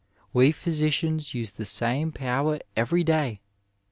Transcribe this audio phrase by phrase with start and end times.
[0.33, 3.39] We pliysicians use the same power every day.